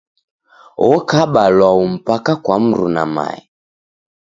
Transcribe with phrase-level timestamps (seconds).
[0.91, 3.39] Okaba lwau mpaka kwa mruna mae.